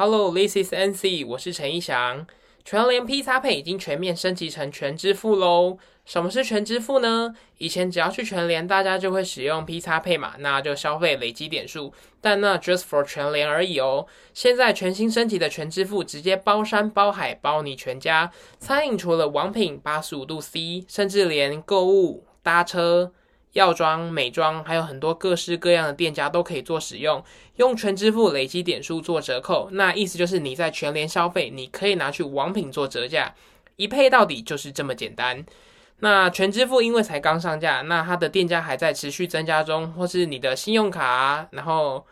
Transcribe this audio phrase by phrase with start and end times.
[0.00, 2.24] Hello, this is NC，我是陈一翔。
[2.64, 5.76] 全联 P 叉配已经全面升级成全支付喽。
[6.04, 7.34] 什么是全支付呢？
[7.56, 14.06] 以前只要去全联，大家就会使用 P 叉配嘛，那就消费累积点数，但那 just for 全联而已哦。
[14.32, 18.30] 现在全新升级的全支付，直接包山包海包你全家。
[18.60, 23.12] 餐饮除了王品八十五度 C，甚至连购物、搭车。
[23.52, 27.24] 药妆、美妆，还有很多各式各样的店家都可以做使用，
[27.56, 29.68] 用全支付累积点数做折扣。
[29.72, 33.34] 那意思就是你在全联消费，你可以拿去网品做折价，
[33.76, 35.44] 一配到底就是这么简单。
[36.00, 42.06] 那全支付因为才刚上架，那它的店家还在持续增加中，或是你的信用卡，然后。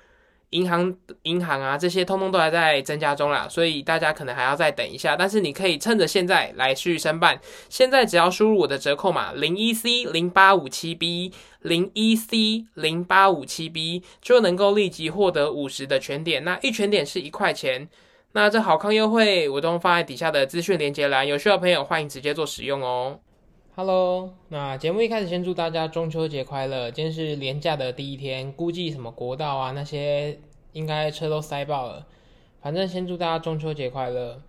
[0.50, 5.16] 银行、银行啊，这些通通都还在增加中啦，所以大家可能还要再等一下。
[5.16, 16.44] 但是你可以趁着现在来去申办，现在只要输入我的折扣码零一 C 零八五七 B 零一 C 零八五七 B，就能够立即获得五十的全点。
[16.44, 17.88] 那一全点是一块钱。
[18.32, 23.18] 那这好康优惠我都放在底下的资讯连接栏，有需要朋友欢迎直接做使用哦。
[23.78, 26.90] Hello，那节目一开始先祝大家中秋节快乐。
[26.90, 30.38] 今天是连假的第一天，估计什么国道啊那些
[30.72, 32.06] 应该车都塞爆了。
[32.62, 34.40] 反正先祝大家中秋节快乐。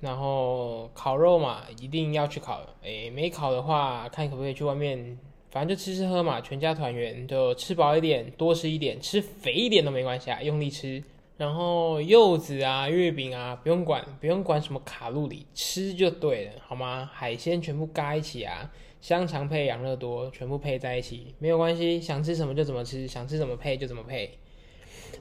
[0.00, 2.62] 然后烤肉嘛，一定要去烤。
[2.80, 5.18] 诶，没烤的话，看可不可以去外面，
[5.50, 11.04] 反正就吃吃喝嘛，全家团圆，就吃饱一点，多吃一点，吃肥一点都没关系啊，用力吃。
[11.42, 17.10] 然后柚子啊、月饼啊，不用管，不用管什么卡路里，吃就对了，好吗？
[17.12, 24.38] 海鲜全部嘎一起啊，香肠配养乐多，全部配在一起，没有关系，想吃什么就怎么吃，想吃怎么配就怎么配。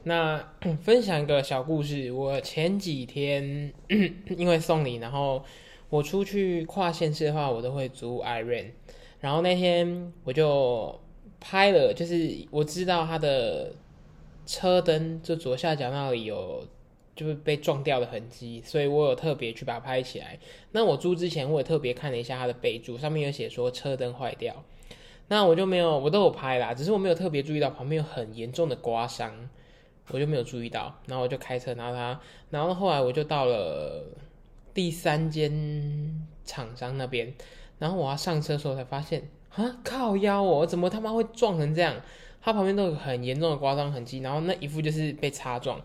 [0.03, 0.47] 那
[0.83, 3.73] 分享一个小故事，我前几天
[4.38, 5.44] 因为送礼，然后
[5.89, 8.72] 我出去跨县市的话，我都会租 i r o n
[9.22, 11.02] 然后那天我就
[11.39, 13.73] 拍了，就是我知道他的。
[14.52, 16.67] 车灯就左下角那里有
[17.16, 20.38] 就是被撞掉的痕迹，所以我有特别去把它拍起来。
[20.73, 24.62] 那我租之前我也特别看了一下它的备注，上面有写说车灯坏掉。
[25.29, 29.50] 那我就没有，我都有拍啦，只是我没有特别注意到旁边有很严重的刮伤，
[30.09, 30.94] 我就没有注意到。
[31.06, 32.19] 然后我就开车拿它，
[32.50, 34.03] 然后后来我就到了
[34.73, 37.33] 第三间厂商那边，
[37.79, 41.95] 然后我要上车的时候才发现，啊靠腰哦，怎么他妈会撞成这样？
[42.44, 45.79] 它旁边都有很严重的刮伤痕迹，然后那一副就是被擦撞，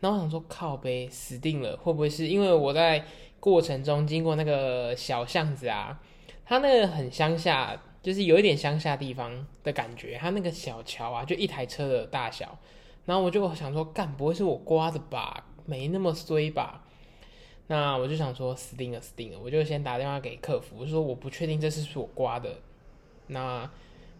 [0.00, 3.02] 然后我想说靠呗，死定了，会不会是因为我在
[3.40, 5.98] 过程中经过那个小巷子啊？
[6.44, 12.58] 它那个很乡下，就是有一点乡下地方的感觉，它那个小桥啊，就一台车的大小，
[13.06, 15.46] 然后我就想说，干不会是我刮的吧？
[15.64, 16.84] 没那么衰吧？
[17.68, 22.58] 那我就想说，死定了，死定了，我就先打电话给客服，我说我不确定这是不是我刮的，
[23.28, 23.70] 那。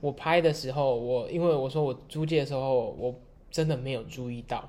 [0.01, 3.15] 我拍的时候，我因为我说我租借的时候，我
[3.51, 4.69] 真的没有注意到。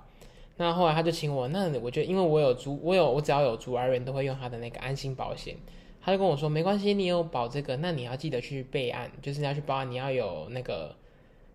[0.57, 5.55] 那后来他就请我，那我就因为我有租，我有我只要有租 i r o n 都会用他的那个安心保险。
[6.01, 10.95] 他就跟我说，没关系，你有保这个，那你要记得去备案，就是要去报案，你要有那个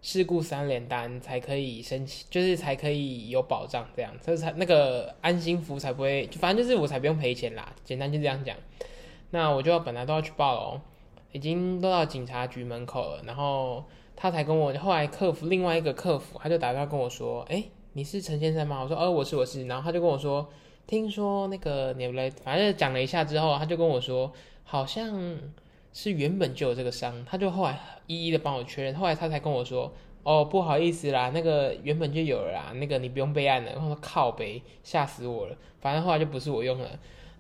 [0.03, 7.75] 事故三连单才可以申请，就是才可以有保障，这样，这才那个安心服才不会，反正就是我才不用赔钱啦。
[7.83, 8.55] 简单就这样讲。
[9.31, 10.81] 那我就本来都要去报哦。
[11.33, 13.85] 已经都到警察局门口了，然后
[14.15, 20.47] 他才跟我，后来客服另外一个客服，他就打电话跟我说：“哎，你是陈先生吗？”我说：“哦，我是，我是。”然后他就跟我说
[20.87, 24.31] ：“听说那个你来，反正讲了一下之后，他就跟我说，
[24.65, 25.39] 好像
[25.93, 36.89] 是原本就有这个伤。”他就后来一一的帮我确认，后来他才跟我说：“哦，不好意思啦，那个原本就有了啦，那个你不用备案了。”然后说：“靠背，吓死我了。”反正后来就不是我用了。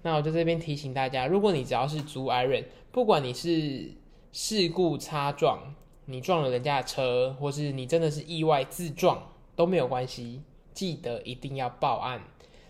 [0.03, 2.65] 那我就这边提醒大家，如果你只要是租 Iron。
[2.91, 3.91] 不管你是
[4.33, 5.75] 事故擦撞，
[6.05, 10.43] 你撞了人家的车，或是你真的是意外自撞都没有关系，
[10.75, 12.21] 记得一定要报案。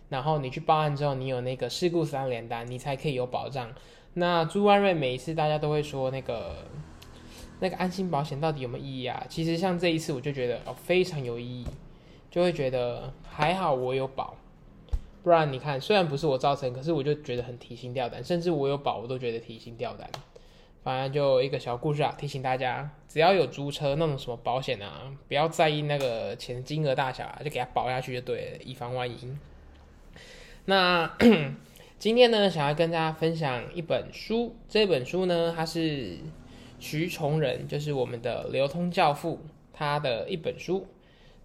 [0.09, 3.69] 然后你去报案之后，你有那个事故三连单，你才可以有保障。
[4.15, 6.69] 那朱万瑞每一次大家都会说那个
[7.59, 9.27] 那个安心保险到底有没有意义啊？
[9.29, 11.67] 其实像这一次我就觉得哦非常有意义，
[12.31, 14.37] 就会觉得还好我有保。
[15.23, 20.11] 不然你看，虽然不是我造成，可是我就觉得很提心吊胆，甚至我有保，我都觉得提心吊胆。
[20.83, 29.17] 反正就一个小故事啊，提醒大家，只要有租车那种什么保险啊，不要在意那个钱金额大小啊，就给他保下去就对了，以防万一。
[30.65, 31.09] 那
[32.01, 36.19] 今天呢，想要跟大家分享一本书，这本书呢，它是
[36.81, 39.39] 徐崇仁，就是我们的流通教父，
[39.73, 40.89] 他的一本书。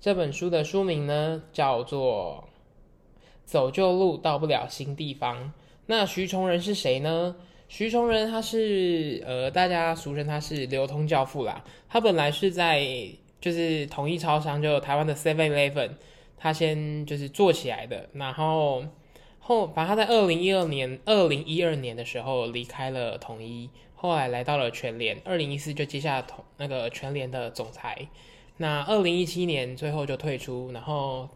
[0.01, 2.46] 这本书的书名呢，叫做。
[3.47, 5.53] 走旧路到不了新地方。
[5.85, 7.33] 那徐崇仁是谁呢？
[7.69, 11.63] 徐崇仁他是呃，大家俗称他是流通教父啦。
[11.87, 12.85] 他本来是在
[13.39, 15.91] 就是统一超商，就台湾的 Seven Eleven，
[16.37, 18.09] 他先就是做起来的。
[18.13, 18.83] 然后
[19.39, 28.09] 后，反他在二零一二年、二零一二年的时候离开了统一，后来来到了全联，二零一四就接下统那个全联的总裁。
[28.57, 31.29] 那二零一七年最后就退出，然后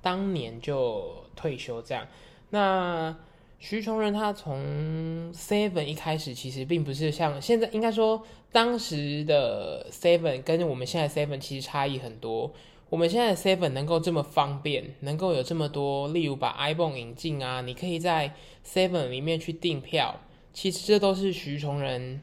[0.00, 2.06] 当年就退休这样。
[2.50, 3.16] 那
[3.58, 8.22] 徐崇仁他从 Seven 一开始，其实并不是像现在，应该说
[8.52, 12.52] 当时的 Seven 跟我们现在 Seven 其实差异很多。
[12.90, 18.34] 我们现在 Seven 能够这么方便，能够有这么多，例如把 iPhone 引进啊，你可以在
[18.64, 20.20] Seven 里面去订票，
[20.52, 22.20] 其实这都是徐崇仁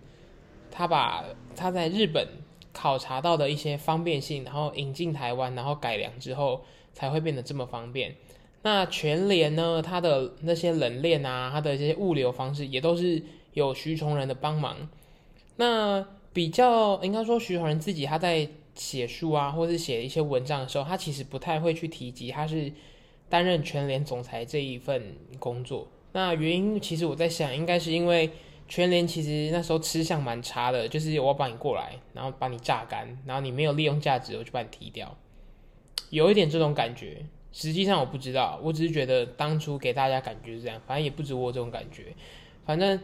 [0.69, 1.25] 他把
[1.55, 2.25] 他在日本
[2.71, 6.63] 考察到的一些方便性，然后引进台湾，然后改良之后
[6.93, 8.15] 才会变得这么方便。
[8.63, 9.81] 那全联呢？
[9.81, 13.21] 它的那些冷链啊，它的这些物流方式也都是
[13.53, 14.87] 有徐崇仁的帮忙。
[15.55, 22.71] 那比较应该说，徐崇仁自己他在写书啊，或是写一些文章的时候，他其实不太会去提及他是
[23.27, 25.87] 担任全联总裁这一份工作。
[26.13, 28.29] 那原因其实我在想，应该是因为
[28.67, 35.17] 全联其实那时候吃相蛮差的，就是我把你过来，然后把你榨干，然后你没有利用价值，我就把你踢掉，
[36.11, 37.25] 有一点这种感觉。
[37.51, 42.05] 实际上我不知道，我只是觉得当初给大家感觉是这样，反正也不止我这种感觉。
[42.65, 42.99] 反正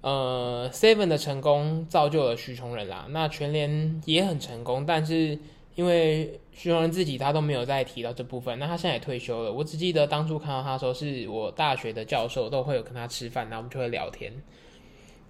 [0.00, 3.06] 呃，Seven 的成功造就了徐崇仁啦。
[3.10, 5.38] 那全联也很成功，但是
[5.76, 8.58] 因为徐崇仁自己他都没有再提到这部分。
[8.58, 9.52] 那他现在也退休了。
[9.52, 14.32] 我只记得当初看到他的时候，是我大学的教授都会有跟他吃饭，然后我们就会聊天。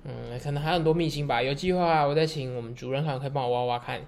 [0.05, 1.43] 嗯，可能还有很多秘辛吧。
[1.43, 4.01] 有计划我再请我们主任看可以帮我挖挖看。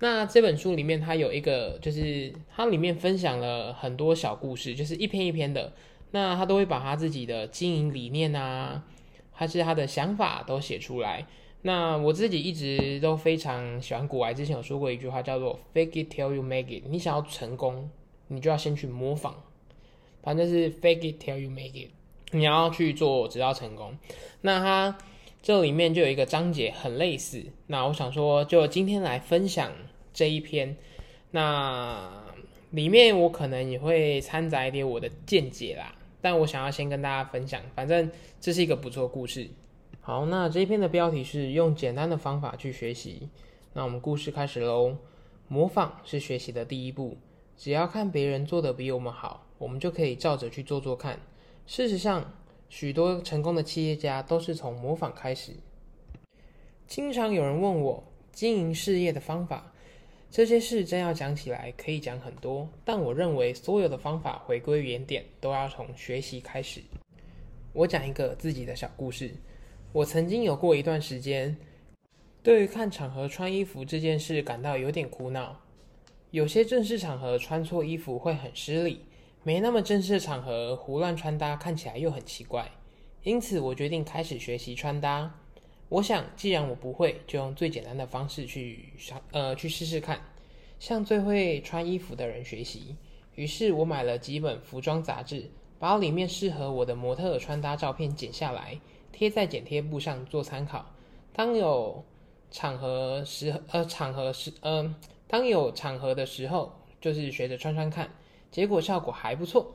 [0.00, 5.72] 那这本书里面，它有一个，就是它里面分享了很多小故事，就是一篇一篇的。
[6.12, 8.82] 那他都会把他自己的经营理念啊，
[9.30, 11.24] 还是他的想法都写出来。
[11.62, 16.82] 那我自己一直都非常喜欢古玩，之前有说过一句话，叫做 “fake it till you make it”。
[16.88, 17.88] 你想要成功，
[18.26, 19.34] 你就要先去模仿，
[20.20, 21.90] 反正是 “fake it till you make it”。
[22.32, 23.96] 你要去做，直到成功。
[24.40, 24.98] 那他
[25.42, 27.44] 这里面就有一个章节很类似。
[27.68, 29.70] 那我想说，就今天来分享。
[30.12, 30.76] 这一篇，
[31.30, 32.10] 那
[32.70, 38.10] 里面我可能也会掺杂一点我的见解啦，但我想要先跟大家分享，反正
[38.40, 39.48] 这是一个不错故事。
[40.00, 43.28] 好，那这一篇的标题是用简单的方法去学习。
[43.72, 44.96] 那我们故事开始喽。
[45.46, 47.16] 模仿是学习的第一步，
[47.56, 51.18] 只要看别人做的比我们好，我们就可以照着去做做看。
[51.66, 52.32] 事实上，
[52.68, 55.54] 许多成功的企业家都是从模仿开始。
[56.86, 59.69] 经常有人问我经营事业的方法。
[60.30, 62.68] 这些事真要讲起来，可以讲很多。
[62.84, 66.80] 但我认为，所有的方法回归原点，都要从学习开始。
[67.72, 69.32] 我讲一个自己的小故事。
[69.92, 71.56] 我曾经有过一段时间，
[72.44, 75.60] 对于看场合穿衣服这件事感到有点苦恼。
[76.30, 79.04] 有些正式场合穿错衣服会很失礼，
[79.42, 82.70] 没那么正式的场合胡乱穿搭看起来又很奇怪。
[83.24, 85.40] 因此，我决定开始学习穿搭。
[85.90, 88.90] 我想，既然我不会，就用最简单的方式去，
[89.32, 90.20] 呃，去试试看，
[90.78, 92.94] 向最会穿衣服的人学习。
[93.34, 95.50] 于是我买了几本服装杂志，
[95.80, 98.78] 把里面适合我的模特穿搭照片剪下来，
[99.10, 100.86] 贴在剪贴簿上做参考。
[101.32, 102.04] 当有
[102.52, 104.94] 场合时，呃，场合时，呃，
[105.26, 108.08] 当有场合的时候，就是学着穿穿看，
[108.52, 109.74] 结果效果还不错。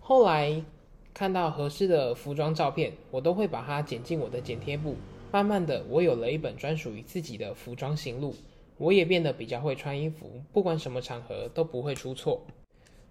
[0.00, 0.64] 后来
[1.12, 4.96] 看到合适的服装照片，我都会把它剪进我的剪贴簿。
[5.32, 8.34] 慢慢的，我有了一本专属于自己的服装行录，
[8.76, 12.46] 我也变得比较会穿衣服，不管什么场合都不会出错。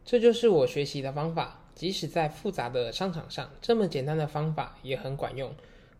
[0.05, 5.51] 这就是我学习的方法，即使在复杂的商场上，这么简单的方法也很管用。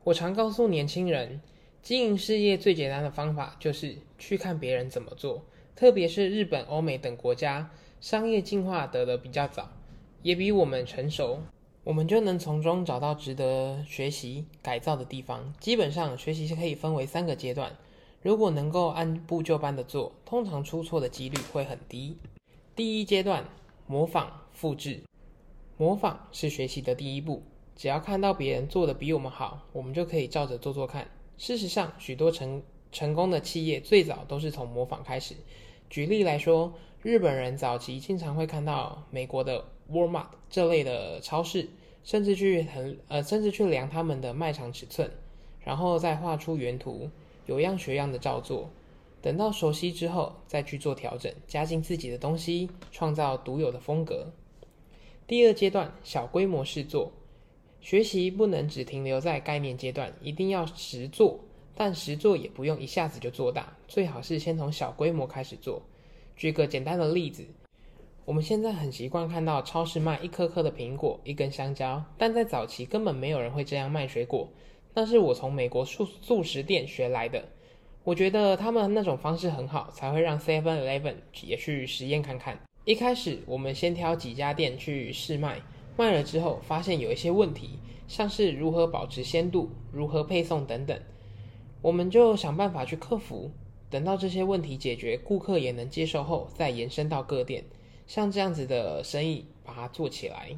[0.03, 1.41] 我常告诉年轻人，
[1.81, 5.43] 经营事业最简单的方法就是去看别人怎么做，
[5.75, 9.71] 特别是日本、欧美等国家，商业进化得的比较早，
[10.21, 11.39] 也比我们成熟。
[11.83, 15.53] 我们就能从中找到值得学习改造的地方。
[15.59, 17.75] 基本上，学习是可以分为三个阶段。
[18.21, 22.15] 如果能够按部就班的做，通常出错的几率会很低。
[22.75, 23.43] 第一阶段，
[23.87, 25.01] 模仿复制。
[25.77, 27.41] 模仿是学习的第一步。
[27.75, 31.07] 只要看到别人做的比我们好，我们就可以照着做做看。
[31.39, 32.61] 事实上，许多成
[32.91, 35.33] 成功的企业最早都是从模仿开始。
[35.89, 36.71] 举例来说，
[37.01, 41.67] 日本人早期经常会看到美国的 Walmart 这类的超市，
[42.03, 45.09] 甚至去衡呃，甚至去量他们的卖场尺寸，
[45.59, 47.09] 然后再画出原图，
[47.45, 48.69] 有样学样的照做。
[49.21, 54.31] 等到熟悉之后，再去做调整，加进自己的东西，创造独有的风格。
[55.27, 57.11] 第二阶段，小规模试做，
[57.79, 61.39] 学习不能只停留在概念阶段，一定要实做。
[61.73, 65.81] 但实做也不用一下子就做大，最好是先从小规模开始做。
[66.35, 67.45] 举个简单的例子，
[68.23, 74.47] 我们现在很习惯看到超市卖一颗颗的苹果、一根香蕉，但在早期根本没有人会这样卖水果。
[74.93, 77.43] 那是我从美国素素食店学来的。
[78.03, 82.59] 我觉得他们那种方式很好，才会让 Seven Eleven 也去实验看看。
[82.85, 85.59] 一开始我们先挑几家店去试卖，
[85.97, 90.99] 卖了之后发现有一些问题，像是如何保持鲜度、如何配送等等，
[91.81, 93.51] 我们就想办法去克服。
[93.89, 97.63] 等到这些问题解决，顾客也能接受后，再延伸到各店，
[98.11, 100.49] 像这样子的生意把它做起来。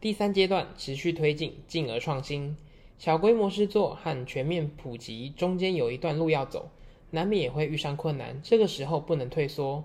[0.00, 2.56] 第三阶段持续推进，进而创新。
[2.98, 6.72] 小规模试做和全面普及中间有一段路要走，
[7.10, 8.40] 难免也会遇上困难。
[8.42, 9.84] 这个时候不能退缩，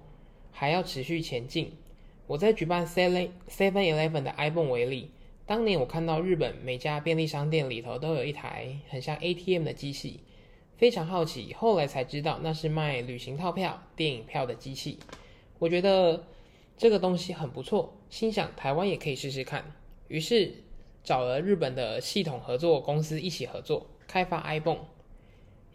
[0.51, 1.71] 还要持续前进。
[2.25, 5.11] 我在举办 Seven Seven Eleven 的 iPhone 为例，
[5.45, 10.21] 当年我看到日本每家便利商店里头都有一台很像 ATM 的机器，
[10.77, 14.97] 非常好奇，后来才知道那是卖旅行套票、电影票的机器。
[15.59, 16.23] 我觉得
[16.77, 19.65] 这个东西很不错，心想台湾也可以试试看，
[20.07, 20.53] 于是。
[21.03, 24.79] 找了日本的系统合作公司一起合作开发 iPhone，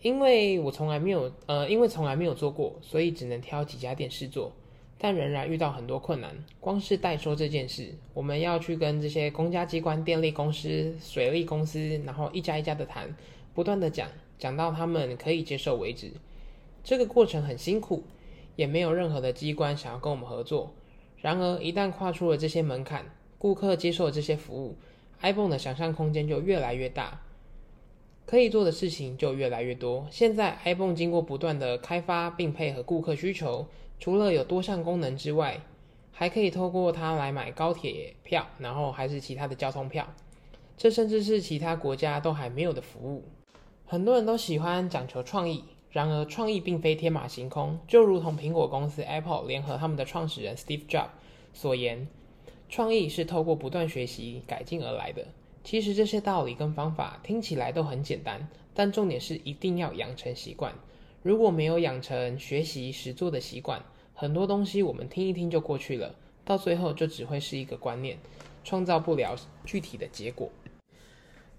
[0.02, 4.52] 因为我从来没有呃，因为从来没有做过，所以只能挑几家店试做，
[4.98, 6.44] 但仍然遇到很多困难。
[6.60, 13.16] 光是代收这件事，我们要去跟这些公家机关、电力公司、水利公司，然后一家一家的谈，
[13.54, 16.10] 不断的讲，讲到他们可以接受为止。
[16.84, 18.02] 这个过程很辛苦，
[18.54, 20.74] 也没有任何的机关想要跟我们合作。
[21.22, 23.06] 然而一旦跨出了这些门槛，
[23.38, 24.76] 顾客接受了这些服务。
[25.20, 27.20] iPhone 的想象空间就越来越大，
[28.26, 30.04] 可以做的事情就越来越多。
[30.10, 33.68] 现在 iPhone 经过不断的开发并配合顾客需求，
[34.00, 35.60] 除了有多项功能之外，
[36.10, 40.12] 还可以透过它来买高铁票，然后还是其他的交通票。
[40.76, 43.22] 这甚至是其他国家都还没有的服务。
[43.86, 47.78] 很多人都喜欢讲求创意，然而创意并非天马行空。
[47.86, 51.10] 就如同苹果公司 Apple 联合他们的创始人 Steve Jobs
[51.52, 52.08] 所言。
[52.68, 55.26] 创意是透过不断学习改进而来的。
[55.62, 60.72] 其实这些道理跟方法听起来都很简单，但重点是一定要养成习惯。
[61.22, 63.84] 如果没有养成学习实做的习惯，
[64.14, 66.14] 很多东西我们听一听就过去了，
[66.46, 68.16] 到最后就只会是一个观念，
[68.64, 70.48] 创造不了具体的结果。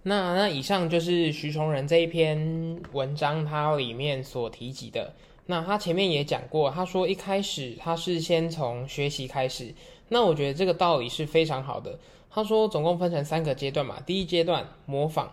[0.03, 5.13] 那那以上就是徐崇仁这一篇文章，它里面所提及的。
[5.45, 9.73] 那他前面也讲过，他说一开始他是先从学习开始。
[10.07, 11.99] 那我觉得这个道理是非常好的。
[12.29, 15.29] 他说，总共分成三个阶段嘛，第一阶段模仿、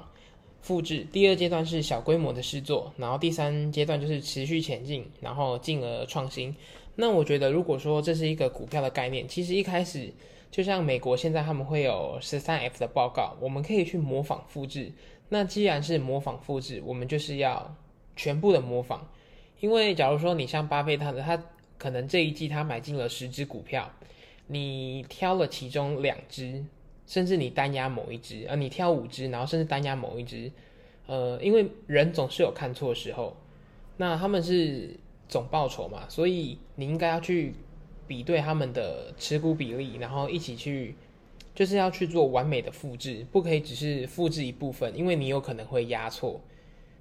[0.61, 6.55] 复制，第二阶段是小规模的试做，然后第三阶段就是持续前进，然后进而创新。
[6.97, 10.13] 那我觉得，如果说这是一个股票的概念，其实一开始
[10.51, 14.93] 就像美国现在他们会有十三 F 的报告，我们可以去模仿复制。
[15.29, 17.75] 那既然是模仿复制，我们就是要
[18.17, 19.09] 全部的模仿，
[19.61, 21.41] 因为假如说你像巴菲特的，他
[21.79, 23.91] 可能这一季他买进了十只股票。
[24.53, 26.65] 你挑了其中两只，
[27.07, 30.51] 甚至你单压某一只，啊，你挑五只，然后甚至单压某一只，
[31.07, 33.37] 呃，因为人总是有看错的时候，
[33.97, 37.55] 那他们是总报酬嘛，所以你应该要去
[38.11, 40.97] 比对他们的持股比例，然后一起去，
[41.55, 46.41] 就是要去做完美的复制，不可以只是复制一部分，因为你有可能会压错，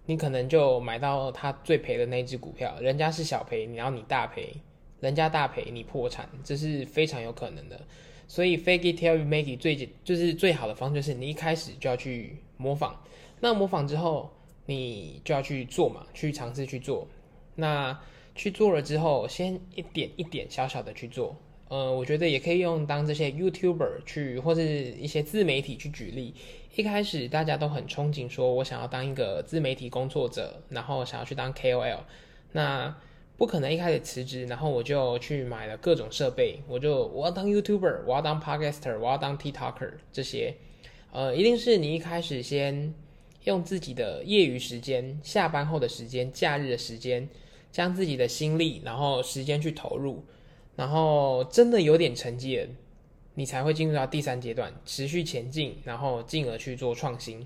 [0.05, 4.53] 你可能就买到他最赔的那只股票，人家是小赔，然后你大赔。
[4.99, 7.79] 人家大赔，你破产，这是非常有可能的。
[8.27, 13.01] 所以 fake it till you make it 最就是最好的方式，是你一开始就要去模仿。
[13.39, 14.29] 那模仿之后，
[14.67, 17.07] 你就要去做嘛，去尝试去做。
[17.55, 17.97] 那
[18.39, 21.35] 去做了之后，先一点一点小小的去做。
[21.67, 26.33] 呃，我觉得也可以用当这些 YouTuber 去，或是一些自媒体去举例。
[26.73, 31.99] 一开始大家都很憧憬，说我想要当一个自媒体工作者，然后想要去当 KOL。
[32.53, 32.95] 那
[33.37, 40.55] 不可能一开始辞职，然后我就去买了各种设备，我就我要当 YouTuber，我要当 Podcaster，我要当 TikToker 这些，
[41.11, 42.93] 呃，一定是你一开始先
[43.43, 47.27] 用自己的业余时间、下班后的时间、假日的时间，
[47.71, 50.23] 将自己的心力，然后时间去投入，
[50.75, 52.67] 然后真的有点成绩了，
[53.35, 57.45] 你才会进入到第三阶段，持续前进，然后进而去做创新。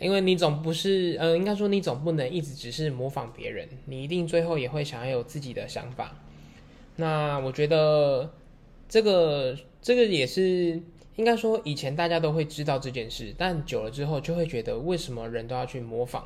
[0.00, 6.20] 因为你总不是，呃，应该说你总不能一直只是模仿别人，你一定最后也会想要有自己的想法。
[6.96, 8.34] 那我觉得
[8.88, 10.82] 这个这个也是
[11.14, 16.24] 应该说以前大家都会知道这件事，但久了之后就会觉得为什么人都要去模仿，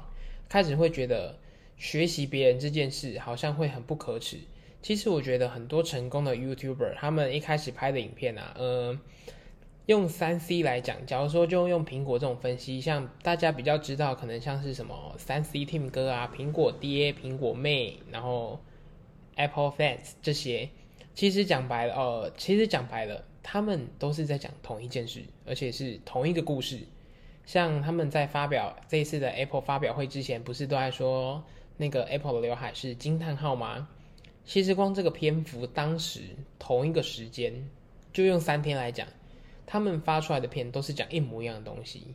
[0.48, 1.36] 开始会觉得
[1.78, 4.38] 学习别人这件事好像会很不可耻。
[4.82, 8.98] 其实我觉得很多成功的 YouTuber 他们一开始拍的影片啊，呃。
[9.86, 18.60] 用三 C 来讲，假如说就用苹果这种分析，像大家比较知道，可能像是什么三 C Team 哥啊、苹果爹、苹果妹，然后
[19.36, 20.68] Apple Fans 这些，
[21.14, 26.80] 其实讲白了，呃，其实讲白了，他们都是在讲同一件事，而且是同一个故事。
[27.46, 31.42] 像他们在发表这一次的 Apple 发表会之前，不是都在说
[31.78, 33.88] 那个 Apple 的刘海是惊叹号吗？
[34.44, 36.20] 其实光这个篇幅，当时
[36.58, 37.54] 同一个时间，
[38.12, 39.08] 就用三天来讲，
[39.64, 42.14] 他们发出来的片都是讲一模一样的东西。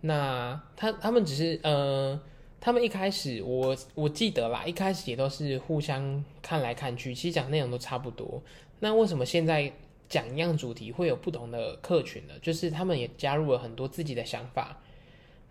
[0.00, 2.20] 那他他们只是呃，
[2.60, 8.40] 他们一开始我我记得啦，一开始也都是互相看来看去，其实讲内容都差不多。
[8.78, 9.72] 那为什么现在？
[10.08, 14.78] 讲一样主题会有不同的客群呢，就是他们也加入了很多自己的想法，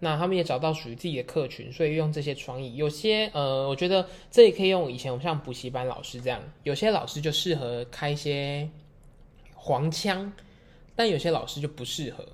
[0.02, 2.76] 那他们也找到属于自己的客群，所以用这些创意。
[2.76, 8.68] 有些呃，我觉得这也可以用以前我像补习班老师这样，有些老师就适合开一些
[9.56, 10.34] 黄腔，
[10.96, 12.28] 但有些老师就不适合。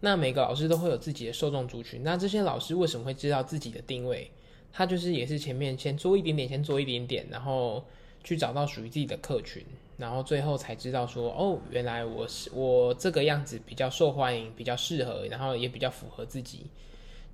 [0.00, 4.28] 那每个老师都会有自己的受众族群，那这些老师为什么会知道自己的定位？
[4.72, 7.84] 他就是也是前面先做一点点，先做一点点，然后
[8.24, 9.64] 去找到属于自己的客群。
[9.98, 16.66] 然后最后才知道说，哦，原来我是我这个样子比较受欢迎，比较适合，然后也比较符合自己，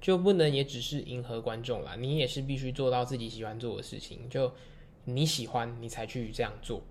[0.00, 1.96] 就不能也只是迎合观众啦。
[1.96, 4.52] 你也是必须做到自己喜欢做的事情，就
[5.04, 6.82] 你喜欢你才去这样做。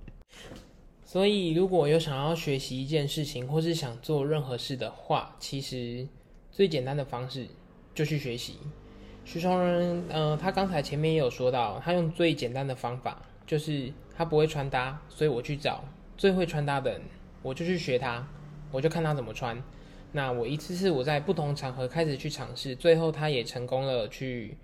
[1.04, 6.08] 所以如果有想要学习一件事情，或是想做任何事的话，其实
[6.52, 7.48] 最简单的方式
[7.94, 8.56] 就去学习。
[9.26, 13.92] 徐崇仁，呃，他刚才前面也有说到，他用最简单的方法就是。
[14.20, 15.84] 他不会穿搭，所以我去找
[16.18, 17.02] 最会穿搭的人，
[17.44, 18.28] 我就去学他，
[18.72, 19.56] 我就看他怎么穿。
[20.12, 24.58] 那我一次次我在不同场合开始去尝试，最后他也成功了去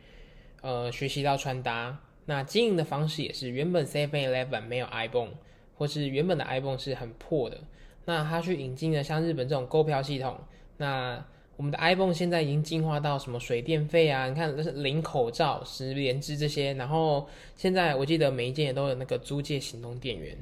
[0.62, 2.00] 呃学习到穿搭。
[2.26, 5.32] 那经营的方式也是，原本 Seven Eleven 没有 iPhone，
[5.76, 7.60] 或是原本的 iPhone 是很破的，
[8.06, 10.40] 那他去引进了像日本这种购票系统。
[10.78, 11.24] 那
[11.58, 14.28] 我们的 iPhone 现在已经进化到什么水电费啊？
[14.28, 16.74] 你看，那是零口罩、十连支这些。
[16.76, 20.36] 然后现在我记得每一件也都有那个租借行动电源，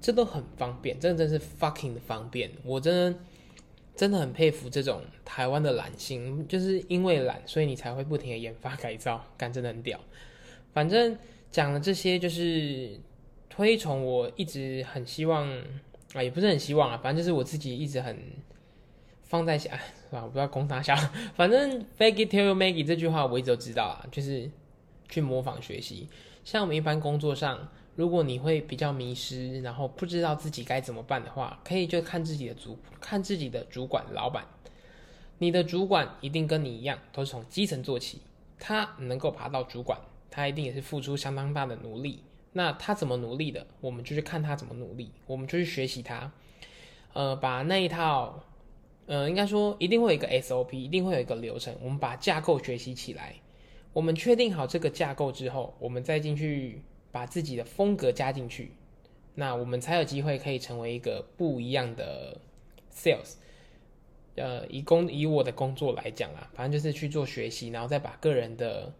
[0.00, 2.50] 这都很方便，真的真是 fucking 的方便。
[2.62, 3.18] 我真的
[4.00, 10.00] 真的很佩服这种台湾的懒性，就是因为懒，所以你才会不停的研发改造，干真的很屌。
[10.72, 11.14] 反正
[11.50, 12.98] 讲了这些，就是
[13.50, 15.46] 推崇我一直很希望
[16.14, 18.18] 啊，也不是很希望啊，反正就是我自己一直很。
[19.24, 20.22] 放在下，是吧？
[20.24, 20.96] 我不知道攻大下，
[21.36, 24.50] 反正 fake it till you make it 这句话我一直都知道啊，就是
[25.10, 26.08] 去模仿学习。
[26.42, 34.44] 像我们一般工作上，如果你会比较迷失，然后不知道自己该怎么办的话，可以就看自己的主，看自己的主管、老板。
[35.38, 38.20] 你的主管一定跟你一样，都是从基层做起，
[38.58, 39.98] 他能够爬到主管，
[40.30, 42.22] 他一定也是付出相当大的努力。
[42.52, 46.32] 那他怎么努力的，我们就去看他怎么努力，我们就去学习他，
[47.12, 48.44] 呃，把那一套。
[49.06, 51.74] 呃，应该说一定会有一个 SOP，一定会有一个流程。
[51.82, 53.34] 我们把架构学习起来，
[53.92, 56.80] 我们确定好这个架构之后，我们再进去
[57.12, 58.72] 把自己的风格加进去，
[59.34, 62.40] 那我们才有机会可以成为一个不一样的
[62.92, 63.34] sales。
[64.36, 68.92] 呃，以工以我的工作来讲啊，反正就是去做学习，然后再把个人的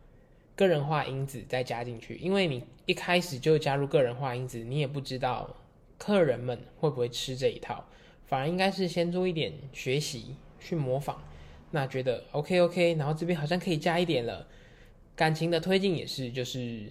[0.56, 2.16] 个人化因子再加进去。
[2.16, 5.56] 因为你一开始就加入个人化因子，你也不知道
[5.96, 7.86] 客人们会不会吃这一套。
[8.26, 11.16] 反而应该是先做一点学习，去模仿，
[11.70, 14.46] 那觉得 OK OK，然后这边好像可以加一点了。
[15.16, 16.90] 感情的推进也是，就是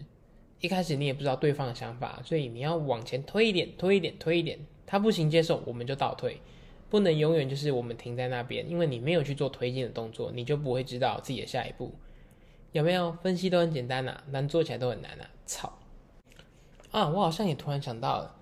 [0.62, 6.42] 一开始你也不知道对方的想法，所以你要往前推一点，推一点，推一点，他不行接受，我们就倒退，
[6.90, 11.94] 不能永远就是我们停在那边，因为你没有去做推进的动作，你就不会知道自己的下一步
[12.72, 15.26] 有没有分析都很简单呐，但做起来都很难呐。
[15.46, 15.72] 操！
[16.92, 18.36] 啊，我好像也突然想到了。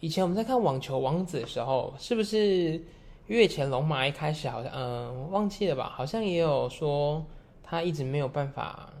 [0.00, 2.80] 以前我们在看网球王子的时候，是不是
[3.26, 5.92] 月前龙马一开始好像嗯忘记了吧？
[5.94, 7.24] 好像也有说
[7.62, 8.92] 他一直没有办法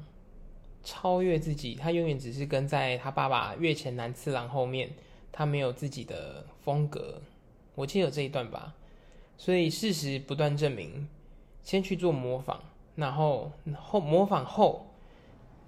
[0.84, 4.90] 超越自己，他永远只是跟在他爸爸月前男次郎后面，
[5.32, 7.20] 他没有自己的风格。
[7.74, 8.74] 我记得有这一段吧。
[9.36, 11.08] 所以事实不断证明，
[11.62, 12.60] 先去做模仿，
[12.94, 14.86] 然后后模仿后，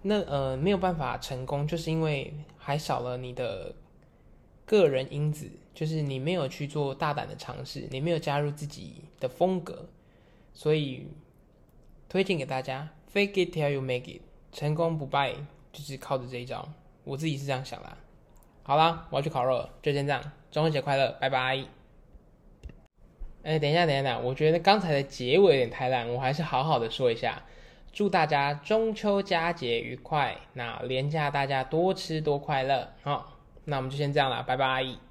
[0.02, 3.74] 那呃没有办法成功，就是因为还少了你的。
[4.68, 9.88] 个人因子就是你没有去做大胆的尝试，你没有加入自己的风格，
[10.52, 11.07] 所以
[12.09, 14.22] 推荐给大家，fake it till you make it，
[14.57, 15.35] 成功不败
[15.71, 16.66] 就是靠着这一招，
[17.05, 17.97] 我自己是这样想的。
[18.62, 21.62] 好啦，我要去烤肉了，就先这样，中秋节快乐，拜拜。
[23.42, 27.42] 哎，等一下，等一下，我觉得刚才的结尾有点太烂，我还是好好的说一下，
[27.92, 33.35] 祝大家中秋佳节愉快，那连假大家多吃多快乐，好。
[33.66, 35.06] 那我们就先这样了，拜拜。